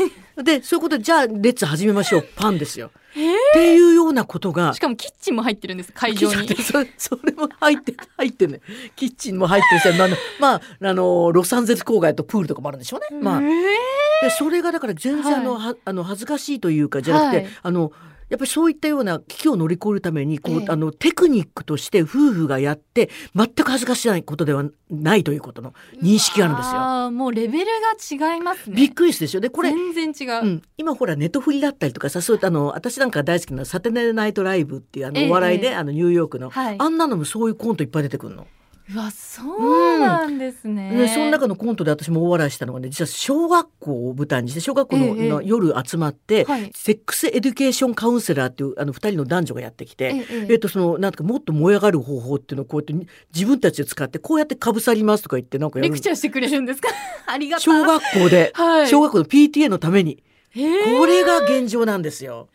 [0.44, 2.28] で、そういうことで、じゃあ、レッツ始めましょう。
[2.36, 2.92] パンですよ。
[3.12, 3.20] っ
[3.54, 4.80] ていうようなことがし。
[4.80, 8.62] かもキッチンも入ってるんです会場に そそれも入って入ってね
[8.96, 10.08] キッチンも入ってるしまあ
[10.40, 13.20] まああのロサンゼルス郊外とプールとかもあるんでしょうね。
[13.20, 17.92] まあ、えでそれがだから全然あの、はあの恥ずかしいというかじゃなくて、はいあの
[18.30, 20.66] やっぱりそういったような危機を乗り越えるためにこう、ええ。
[20.70, 26.76] あのテクニックとして夫婦がやって全く恥ずかしいことではないということの認識があるんですよ。
[26.80, 27.66] あもうレベル
[28.20, 28.76] が違いますね。
[28.76, 29.40] びっくりするでしょ？
[29.40, 35.76] でこれ全然違う、うん、今ほらネットフリだったりとかさそういったあの私なんか大好きなサテネナイトライブっていうあのええお笑いで、ええ。
[35.76, 36.76] あのニューヨークの、はい。
[36.78, 38.46] あんなのもそういうコントいっぱい出てくるの？
[38.94, 46.72] うわそうなんですね、でその中のコントで私も大笑いしたのがね実は小学校を舞台にして小学校の,、ええの夜集まって、はい。
[46.74, 50.06] sex education counselor っていうあの2人の男女がやってきて。
[50.06, 56.88] えええっとそのなんかもっと燃え上がる方法っていうのをこうやって自分たちで使ってこうやってかぶさりますとか言ってなんかレクチャーしてくれるんですか？
[57.28, 58.88] ありが小学校で、はい。
[58.88, 60.24] 小学校の PTA のために。
[60.56, 62.48] これが現状なんですよ。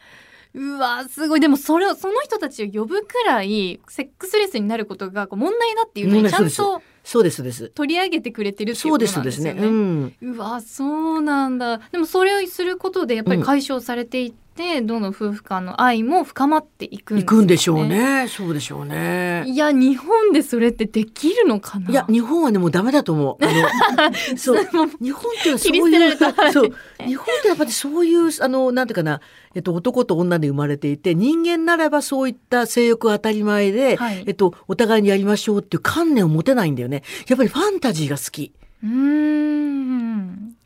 [0.55, 7.69] うわすごいでもそれをその人たちを呼ぶくらいセックスレスになることがこう問題だっていうのにちゃんとそうですそうです。
[7.71, 9.55] 取り上げてくれてるっていそうことなんすそうですね。
[9.55, 9.77] ですよね。
[10.21, 10.35] うん。
[10.35, 18.27] うわそうなんだでもそれをすることでやっぱり解消されていって、どんどん夫婦間の愛も深まっていくんですよ行くんでしょうね。
[18.29, 19.45] そうでしょうね。
[19.47, 21.91] いや日本でそれってできるのかな？
[21.91, 23.45] いや日本はねもうダメだと思う。
[23.45, 23.53] あの
[24.37, 24.57] そう
[25.01, 26.17] 日本ってそういう
[26.53, 26.75] そう
[27.07, 29.21] 日本ってやっぱりそういうあのなんていうかな
[29.55, 37.03] えっと男と女で生まれていて人間ならばそういった性欲は当たり前で、はいえっとお互いにやりましょうっていう観念を持てないんだよね。
[37.29, 38.53] やっぱりファンタジーが好き。
[38.85, 40.02] うーん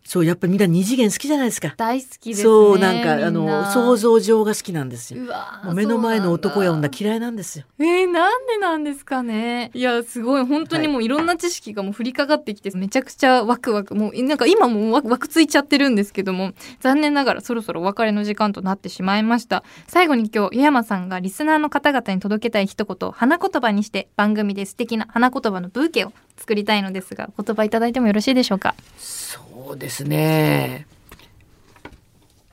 [0.06, 1.74] そうやっぱりみんな二次元好きじゃないですか。
[1.76, 3.72] 大好きですねそうなんかあのな。
[3.72, 5.24] 想像上が好きなんですよ。
[5.24, 7.64] うわもう目の前の男や女嫌いなんですよ。
[7.80, 9.72] えー、なんでなんですかね。
[9.74, 10.46] いやすごい。
[10.46, 13.96] 本当にもういろんな知識がもう降りかかってきてめちゃくちゃワクワク。
[13.96, 19.64] もうなんか今もうワクワクついちゃってるんですけども残念ながらそろそろお別れの時間となってしまいました。
[19.88, 28.74] 最後に今日湯山さんがリスナーの方々に届けたい一言を花言葉にして番組で素敵な花言葉のブーケを作りたいのですがお言葉いただいてもよろしいでしょうか？
[28.98, 30.86] そうですね。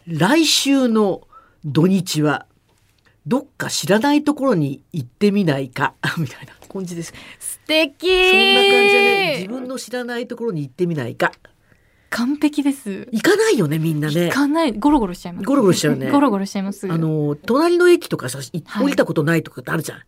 [0.08, 1.22] 来週の
[1.66, 2.46] 土日は
[3.26, 5.94] どっか知らないところに行ってみないか？
[6.18, 7.14] みたいな感じです。
[7.40, 8.08] 素敵。
[8.08, 11.32] そんな感じでね、自分の知らないところに行ってみないか。
[12.10, 13.08] 完璧です。
[13.12, 14.26] 行かないよね、みんなね。
[14.26, 14.34] 行。
[14.34, 14.74] かない。
[14.74, 15.46] ゴロゴロしちゃいます。
[15.46, 16.10] ゴロゴロしちゃうね。
[16.12, 16.92] ゴロゴロしちゃいます。
[16.92, 18.40] あの隣の駅とかさ、
[18.82, 20.02] 降りたことないとかってあるじゃん。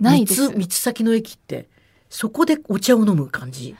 [0.00, 1.68] ない三つ先の駅って
[2.12, 3.74] そこでお茶を飲む感じ。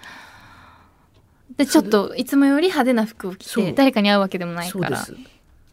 [1.58, 5.06] でちょっといつもより派手な服を着て誰かに会うわけでもないから。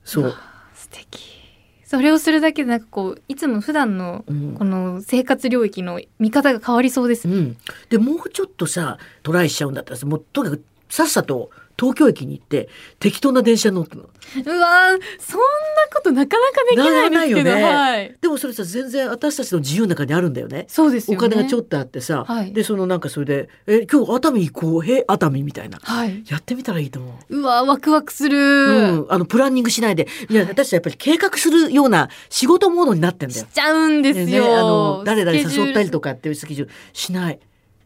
[0.04, 0.36] そう。
[0.76, 1.39] 素敵。
[1.86, 4.56] それをするだけでなんかこういつも普段のうん。
[4.56, 7.58] この生活領域の見方が変わりそうですね、うん、
[7.89, 14.04] でもうちょっとさトライしちゃうんだったらさもうとにかくさっさと東京駅に行って適当な電車に乗っての。
[14.04, 15.46] うわーそんな
[15.94, 17.63] ことなかなかできないですけど、ならないよね。
[17.63, 18.15] はい。
[18.20, 20.65] でもそれさ全然私たちの自由の中にあるんだよね。
[20.70, 21.30] おそうですよね。
[21.30, 22.52] 金がちょっとあってさ、はい。
[22.54, 25.80] でそのなんかそれで「え今日熱海行こうへ熱海」みたいな。
[25.82, 26.24] はい。
[26.28, 27.38] やってみたらいいと思う。
[27.39, 30.08] うわーワクワクする、うん、あのプランニングしないで。
[30.30, 33.46] いや、私はやっぱり計画するような仕事モードになってんだよ。
[33.46, 36.74] しちゃうんですよ、ねあの誰々誘ったりとかかっていうスケジュール。
[36.94, 37.39] しない。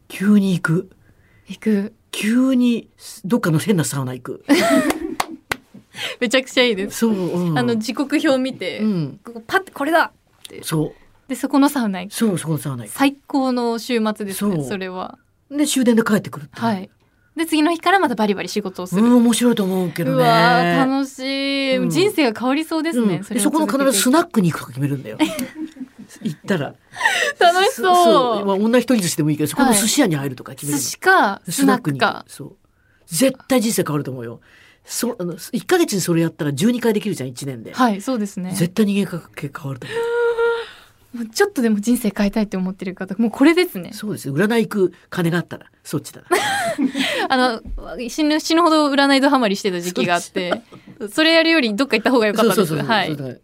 [0.08, 0.90] 急に行く。
[1.48, 2.88] 行く急に
[3.26, 4.46] どっかの変なサウナ行く。
[6.22, 7.00] めちゃくちゃいいです。
[7.00, 10.64] そう、うん、あの時刻表見て、うん、ここパッてこれだって。
[10.64, 11.30] そう。
[11.30, 12.14] でそこのサウナ行く。
[12.14, 12.96] そうそこのサウナ行く。
[12.96, 15.18] 最高の週末ですねそれは。
[15.50, 16.90] で終電で帰ってくるはい。
[17.36, 20.18] で次の日からまたバリバリ仕事をする、うん面白いと思うけどね。
[20.18, 21.90] うわー楽しい、うん。
[21.90, 23.24] 人生が変わりそうですね、うん。
[23.24, 25.18] そそこの必ずス続ナックに行くとか決めるんだよ。
[26.22, 26.76] 行ったら。
[27.40, 30.80] 楽しそうまあ、女一人寿司でもいいけど、そこの寿司屋に入るとか決めるの。
[30.80, 32.56] 寿司かスナックにかそう。
[33.08, 34.42] 絶対人生変わると思うよ。
[34.86, 37.74] そあの1ヶ月にそれやったら12回できるじゃん、1年で。
[37.74, 40.00] はいそうですね絶対人間関係変わると思う。
[41.14, 44.34] もうちょっとでも人生変えたいって思ってる方もうこれですねそうですよ。
[44.34, 46.28] 占い行く金があったら、そっちだな。
[47.30, 50.62] あの死ぬ死ぬほど占いドハマりしてた時期があって
[51.12, 53.36] それやるよりどっか行った方が良かったですはいそうだ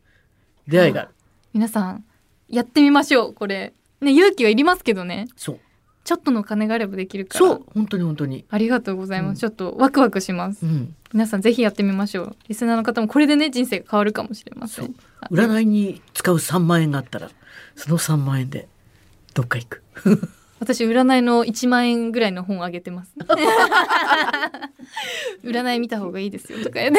[0.68, 1.10] 出会いが。
[1.54, 2.04] 皆さん
[2.50, 3.74] やってみましょうこれ。
[4.02, 5.28] ね勇気はいりますけどね。
[5.36, 5.60] そう。
[6.04, 7.46] ちょっとの金があればできるから。
[7.46, 7.66] そう。
[7.74, 8.46] 本当に本当に。
[8.50, 9.36] ありがとうございます、うん。
[9.36, 10.66] ちょっとワクワクします。
[10.66, 10.96] うん。
[11.14, 12.36] 皆さんぜひやってみましょう。
[12.48, 14.96] リスナーの方もこれでね人生が変わるかもしれません。
[15.30, 17.30] 占いに使う3万円があったら、
[17.76, 18.68] その3万円で
[19.34, 19.84] どっか行く。
[20.60, 23.14] 私占いの1万円ぐらいの本あげてます。
[25.44, 26.92] 占い見た方がいいですよとかね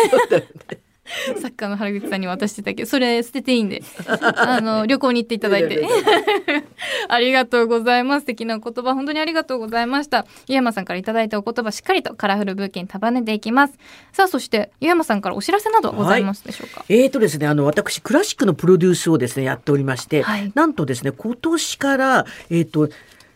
[1.40, 3.82] サッカーの原口さんに渡してたけどそれ捨てていいんで。
[4.36, 5.86] あの旅行に行っていただいて。
[7.08, 10.26] ありがとうございます素敵なお言葉本当にありがとうございました。
[10.46, 13.74] 湯山さんからいただいたお言葉しっかりとカラフルブーケに束ねていきます。
[14.12, 20.52] さあそして湯山さんからお知らせなどはございますでしょうか、えーとですね、あの、私、クラシックのプロデュースをですね、やっておりまして、はい。
[20.54, 22.88] なんとですね、今年から、えっ、と、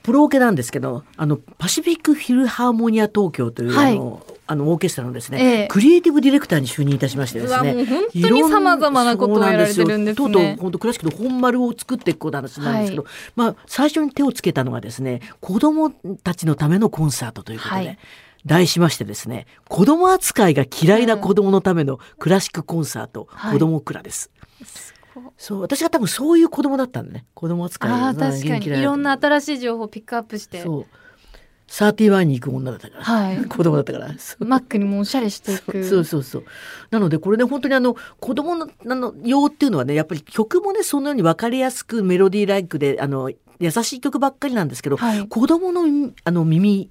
[0.02, 3.94] プロオケなんですけど、あの、パシフィックフィルハーモニア東京という、はい。
[3.94, 5.68] あの、あの、オーケストラのですね、ええ。
[5.68, 7.86] クリエイティブディレクターに就任いたしましてですね。
[7.86, 10.24] 本当に様々なことをやられてるんですね。
[10.24, 17.98] とうとう本当クラシックの本丸を作っていくこと話なんですけど、まあ最初に手をつけたのがですね子供たちのためのコンサートということで、はい。
[18.44, 23.52] 題しましてですね子供扱いが嫌いな子供のためのクラシックコンサート、はい。
[23.54, 24.30] 子供クラです。
[24.62, 25.24] すごい。
[25.38, 27.24] そう私が多分そういう子供だったんだね。
[27.32, 28.66] 子供扱いああうん確かに。
[28.66, 30.62] いろんな新しい情報をピックアップして。
[30.62, 30.86] そう
[31.66, 33.44] サーティワンに行く女だったから、はい。
[33.46, 34.08] 子供だったから。
[34.40, 35.84] マックにもおしゃれしていく。
[35.84, 36.44] そうそうそう
[36.90, 45.26] なのでこれね本当にあの子供のあの用っていうのはねやっぱり曲もねそのように分かりやすくメロディーライクであの優しい曲ばっかりなんですけど、はい。
[45.28, 46.90] 子供の耳あの耳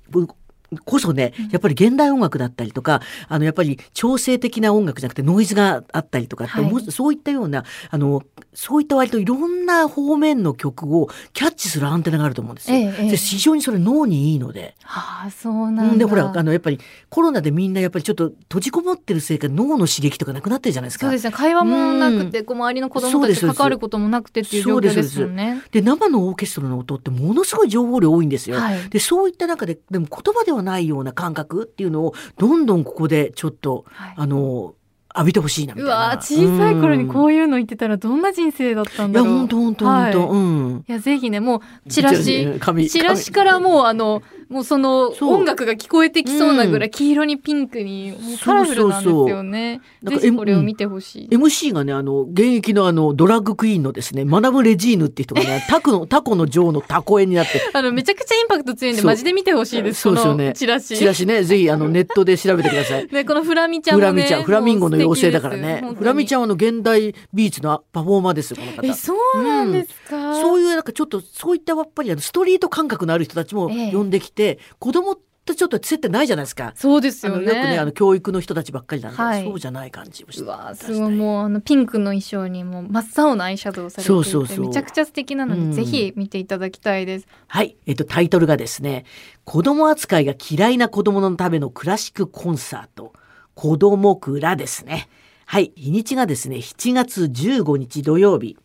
[0.77, 12.77] こそねやっぱり現代音楽だったりとかあのやっぱり調整的な音楽じゃなくてノイズがあったりとかって、はいそういったようなあのそういった割といろんな方面の曲をキャッチするアンテナがあると思うんですよ。
[12.77, 14.75] ええええで非常にそれ脳にいいので。
[14.85, 21.07] ああそうなんだでほらあのやっぱりコロナでみんなやっぱりちょっと閉じこもってるせいか脳の刺激とかなくなってるじゃないですか。
[21.07, 25.61] そうですね会話もなくて、こう周りの子供たちと関わることもなくてっていう状況ですもんね。
[25.71, 28.57] で生のオーケストラの音ってものすごい情報量多いんですよ。
[28.57, 34.13] はいでそういった中ででも言葉ではないような感覚っていうのをどんどんここでちょっと、はい。
[34.17, 34.75] あの
[35.15, 35.95] 浴びてほしいなみたいうな。
[35.95, 39.29] わー小さい頃にこうういうの言ってたらどんな人生だったんだろう。
[39.29, 40.91] 本当本当本当、はい。
[40.91, 42.89] やぜひねもうチラシ紙。
[42.89, 49.81] チラシからもうあのもうその音楽が聞こえてきそうなぐらい黄色にピンクにカラフルなんですよね。
[50.03, 51.27] そうそうそうぜひこれを見てほしい。
[51.29, 60.01] MC がね、あの、現役のあの、ドラッグクイーンのですね、マナム・レジーヌっていう人がね、 タコの、タコの女王のタコ絵になって、 あのめちゃくちゃインパクト強いんでマジで見てほしいです。
[60.01, 60.97] そうですよねチラシ。
[60.97, 63.07] チラシね、ぜひあの、 ネットで調べてください。
[63.11, 64.11] ねこのフラミちゃんもね。
[64.11, 65.83] フラミちゃん、フラミンゴの妖精だからね。
[65.97, 68.87] フラミちゃんはあの、現代美術のパフォーマーですよ、この方。
[68.87, 70.35] えそうなんですか？
[70.41, 74.32] そういうなんかちょっとそういったやっぱりあのストリート感覚のある人たちもええ呼んできて、
[74.79, 76.71] 子供とちょっと接点ないじゃないですか。
[76.75, 77.45] そうですあよね。
[77.45, 79.43] のよくねあの教育の人たちばっかりなんで、はい。
[79.43, 84.67] そうじゃない感じをしてうわーすごいもうあのピンクの衣装にも真っ青なアイシャドウをされていてそうそうそう。
[84.67, 85.71] めちゃくちゃ素敵なので、うん。
[85.73, 87.27] ぜひ見ていただきたいです。
[87.47, 89.03] はい、えっとタイトルがですね
[89.43, 93.13] 子供扱いが嫌いな子供のためのクラシックコンサート。
[93.55, 95.09] 子供クラですね。
[95.45, 95.73] はい。
[95.75, 98.57] 日にちがですね7月15日土曜日。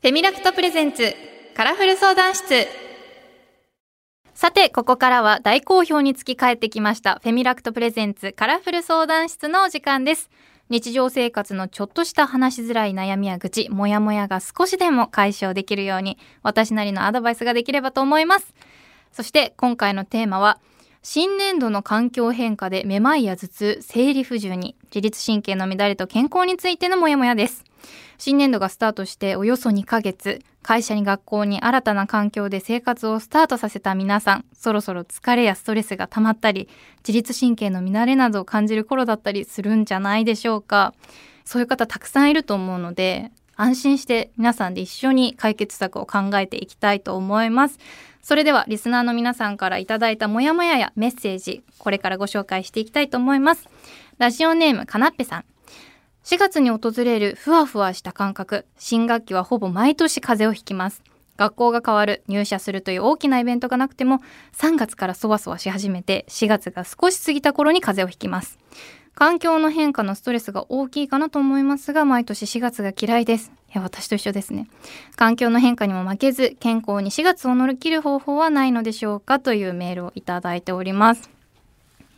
[0.00, 1.14] フェミラクト presents
[1.58, 2.68] カラフル相談室。
[4.32, 7.18] さて、ここからは大好評につき帰ってきました。
[7.20, 10.30] フェミラクト presents カラフル相談室のお時間です。
[10.68, 18.54] 日常生活のちょっとした話しづらい悩みや愚痴、もやもやが少しでも解消できるように、私なりのアドバイスができればと思います。
[19.10, 20.60] そして今回のテーマは
[21.02, 27.64] 新年度の環境変化でめまいや頭痛、生理不順に自律神経の乱れと健康についてのモヤモヤです。
[28.16, 40.92] 新年度がスタートしておよそ2ヶ月、会社に学校に新たな環境で生活をスタートさせた皆さん、そろそろ疲れやストレスが溜まったり、自律神経の乱れなどを感じる頃だったりするんじゃないでしょうか。
[41.46, 47.78] そういう方たくさんいると思うので、安心して皆さんで一緒に解決策を考えていきたいと思います。
[48.20, 53.66] それではリスナーの皆さんからいただいたモヤモヤやメッセージ、これからご紹介していきたいと思います。
[54.18, 55.44] ラジオネームかなっぺさん。
[56.28, 61.02] 4月に訪れるふわふわした感覚、新学期はほぼ毎年風邪をひきます。
[61.38, 64.20] 学校が変わる、入社するという大きなイベントがなくても、
[64.52, 68.58] 3月からそわそわし始めて、4月が少し過ぎた頃に風邪をひきます。
[69.14, 73.50] 環境の変化のストレスが大きいかなと思いますが、毎年4月が嫌いです。
[73.70, 74.68] いや、私と一緒ですね。
[75.16, 81.30] 環境の変化にも負けず、健康に4月を乗り切る方法はないのでしょうかというメールをいただいております。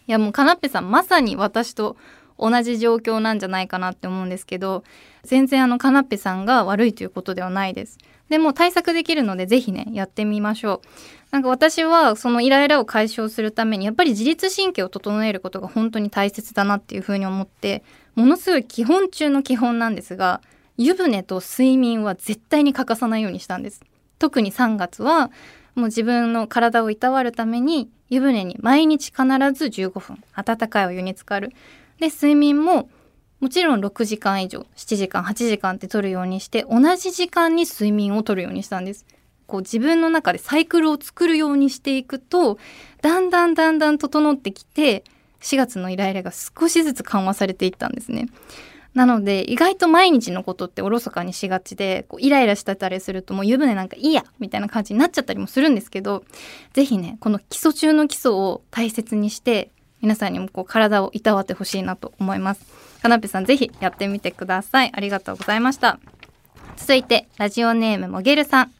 [0.08, 1.96] いや、もうかなっぺさん、まさに私と
[2.40, 4.82] 同じ状況なんじゃないかなって思うんですけど、
[5.22, 7.98] 全然あの、かなっぺさんが悪いということではないです。
[8.28, 10.88] でも対策できるので、ぜひね、やってみましょう。
[11.30, 17.84] なんか私はそのイライラを解消するためにやっぱり自律神経を整えることが本当に大切だなっていうふうに思って
[18.16, 20.40] ものすごい基本中の基本なんですが
[20.76, 23.80] 湯船と睡眠は絶対に欠かさないようにしたんです
[24.18, 25.30] 特に3月は
[25.76, 29.22] もう自分の体をいたわるために湯船に毎日必
[29.52, 31.52] ず15分温かいお湯に浸かる
[32.00, 32.88] で睡眠も
[33.38, 39.06] もちろん6時間以上7時間8時間って取るようにして同じ時間に睡眠をとるようにしたんです
[39.46, 42.58] こう自分の中でサイクルを作るようにしていくと
[43.02, 45.04] だんだんだんだん整ってきて
[45.40, 48.28] 4月のイライラが少しずつ緩和されていったんですね。
[48.94, 56.24] なので意外と毎日のことっておろそかにしがちでこうイライラしてたりするともう湯船なんかいいやみたいな感じになっちゃったりもするんですけど
[56.72, 59.70] 是非ねこの基礎中の基礎を大切にして
[60.00, 62.64] 皆さんにもこう体をいたわってほしいなと思います。
[63.02, 64.90] かなぺさん是非やってみてください。
[64.92, 65.98] ありがとうございました。
[66.76, 68.72] 続いてラジオネームもげるさん。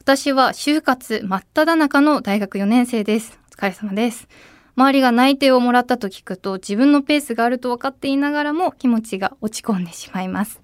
[0.00, 3.38] 私は就活真っ只中の大学4年生です。
[3.52, 4.28] お疲れ様です。
[4.76, 10.60] 周りが内定をもらったと聞くと自分のペースがあると分かっていながらも気持ちが落ち込んでしまいます。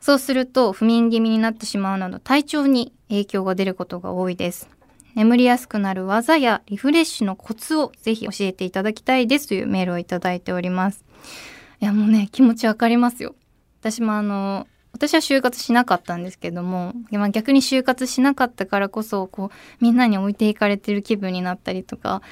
[0.00, 4.68] そうすると不眠気味になってしまうなど体調に影響が出ることが多いです。
[5.14, 11.04] 眠りやすくなる技やリフレッシュのコツをぜひ教えていただきたいですというメールをいただいております。
[11.80, 13.34] いやもうね気持ちわかりますよ。
[13.80, 19.50] 私もあの私は就活しなかったんですけども、まあ、逆に就活しなかったからこそこう
[19.80, 22.22] みんなに置いていかれてる気分になったりとか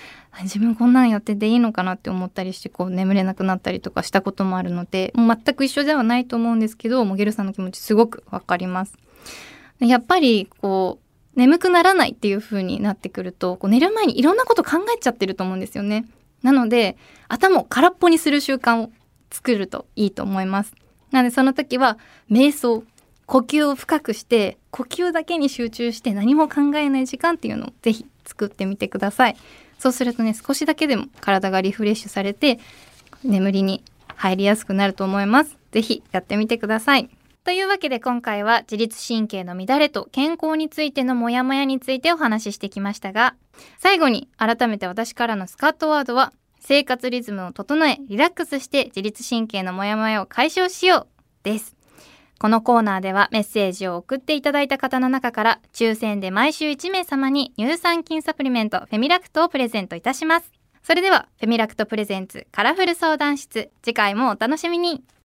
[0.43, 8.95] 自分こんなんやってていいのかなって思ったりしてこう眠れなくなったりとかしたこともあるのでもう全く一緒ではないと思うんですけどモゲルさんの気持ちすごくわかります。
[9.81, 16.05] やっぱりこう眠くならないっていう風になってくるとこう寝る前にいろんなこと考えちゃってると思うんですよね。
[16.43, 16.97] なので
[17.28, 18.91] 頭を空っぽにする習慣を
[19.31, 20.74] 作るといいと思います。
[21.11, 21.99] なのでその時は
[22.31, 22.85] 瞑想
[23.26, 29.37] 呼吸を深くして呼吸だけに集中して何も考えない時間っていうのをぜひ作ってみてください
[29.78, 32.59] そうするとね少しだけでも体がリフレッシュされて
[33.22, 33.85] 眠りに
[34.16, 37.09] 入りやすくなると思いますぜひやってみてください
[37.45, 43.34] というわけで今回は自律神経の乱れと健康についてのモヤモヤについてお話ししてきましたが
[43.78, 51.07] 最後に改めて私からのスカッとワードは生活リズムを整えリラックスして自律神経のモヤモヤを解消しよう
[51.43, 51.74] です。
[52.38, 60.53] このコーナーではメッセージを送っていただいた方の中から抽選で毎週1名様に乳酸菌サプリメントフェミラクトをプレゼントいたします。
[60.82, 65.03] それではフェミラクト presents カラフル相談室次回もお楽しみに。